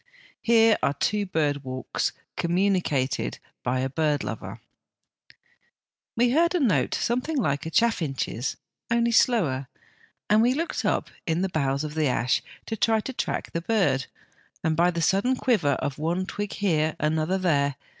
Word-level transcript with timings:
Here 0.41 0.79
are 0.81 0.95
two 0.95 1.27
bird 1.27 1.63
walks 1.63 2.11
communicated 2.35 3.37
by 3.61 3.81
a 3.81 3.87
bird 3.91 4.23
lover: 4.23 4.59
"We 6.15 6.31
heard 6.31 6.55
a 6.55 6.59
note 6.59 6.95
something 6.95 7.37
like 7.37 7.67
a 7.67 7.69
chaffinch's, 7.69 8.57
only 8.89 9.11
slower, 9.11 9.67
and 10.27 10.41
we 10.41 10.55
looked 10.55 10.85
up 10.85 11.11
in 11.27 11.43
the 11.43 11.49
boughs 11.49 11.83
of 11.83 11.93
the 11.93 12.07
ash 12.07 12.41
to 12.65 12.75
try 12.75 12.95
and 12.95 13.15
track 13.15 13.51
the 13.51 13.61
bird 13.61 14.07
by 14.63 14.89
the 14.89 15.03
sudden 15.03 15.35
quiver 15.35 15.73
of 15.73 15.99
one 15.99 16.25
twig 16.25 16.53
here, 16.53 16.95
another, 16.99 17.37
there. 17.37 17.75